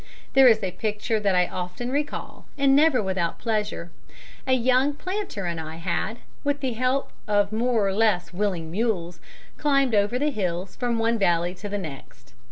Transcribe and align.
There 0.33 0.47
is 0.47 0.63
a 0.63 0.71
picture 0.71 1.19
that 1.19 1.35
I 1.35 1.45
often 1.47 1.91
recall, 1.91 2.47
and 2.57 2.75
never 2.75 3.03
without 3.03 3.37
pleasure. 3.37 3.91
A 4.47 4.53
young 4.53 4.95
planter 4.95 5.45
and 5.45 5.59
I 5.59 5.75
had, 5.75 6.17
with 6.43 6.61
the 6.61 6.73
help 6.73 7.11
of 7.27 7.51
more 7.53 7.87
or 7.87 7.93
less 7.93 8.33
willing 8.33 8.71
mules, 8.71 9.19
climbed 9.59 9.93
over 9.93 10.17
the 10.17 10.31
hills 10.31 10.75
from 10.75 10.97
one 10.97 11.19
valley 11.19 11.53
to 11.53 11.69
the 11.69 11.77
next. 11.77 12.33